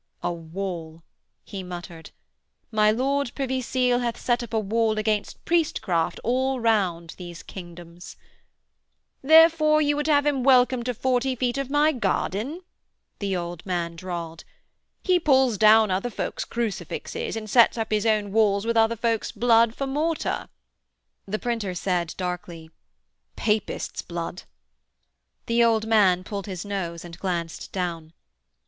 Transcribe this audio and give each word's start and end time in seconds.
'A 0.23 0.31
wall,' 0.33 1.03
he 1.43 1.61
muttered; 1.61 2.09
'my 2.71 2.89
Lord 2.89 3.31
Privy 3.35 3.61
Seal 3.61 3.99
hath 3.99 4.19
set 4.19 4.41
up 4.41 4.51
a 4.51 4.59
wall 4.59 4.97
against 4.97 5.45
priestcraft 5.45 6.19
all 6.23 6.59
round 6.59 7.13
these 7.19 7.43
kingdoms' 7.43 8.15
'Therefore 9.21 9.79
you 9.79 9.95
would 9.95 10.07
have 10.07 10.25
him 10.25 10.43
welcome 10.43 10.81
to 10.81 10.95
forty 10.95 11.35
feet 11.35 11.55
of 11.59 11.69
my 11.69 11.91
garden?' 11.91 12.61
the 13.19 13.37
old 13.37 13.63
man 13.63 13.95
drawled. 13.95 14.43
'He 15.03 15.19
pulls 15.19 15.59
down 15.59 15.91
other 15.91 16.09
folks' 16.09 16.45
crucifixes 16.45 17.35
and 17.35 17.47
sets 17.47 17.77
up 17.77 17.91
his 17.91 18.07
own 18.07 18.31
walls 18.31 18.65
with 18.65 18.77
other 18.77 18.95
folks' 18.95 19.31
blood 19.31 19.75
for 19.75 19.85
mortar.' 19.85 20.49
The 21.27 21.37
printer 21.37 21.75
said 21.75 22.15
darkly: 22.17 22.71
'Papists' 23.35 24.01
blood.' 24.01 24.45
The 25.45 25.63
old 25.63 25.85
man 25.85 26.23
pulled 26.23 26.47
his 26.47 26.65
nose 26.65 27.05
and 27.05 27.19
glanced 27.19 27.71
down. 27.71 28.13